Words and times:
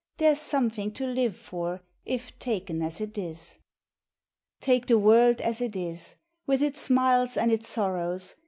There's 0.17 0.41
something 0.41 0.91
to 0.93 1.05
live 1.05 1.37
for, 1.37 1.81
if 2.07 2.39
ta?eu 2.39 2.81
as 2.81 2.99
it 3.01 3.19
is. 3.19 3.59
Take 4.59 4.87
the 4.87 4.97
world 4.97 5.39
as 5.41 5.61
it 5.61 5.75
is!— 5.75 6.15
with 6.47 6.63
its 6.63 6.81
smiles 6.81 7.37
and 7.37 7.51
its 7.51 7.67
sorrows. 7.67 8.35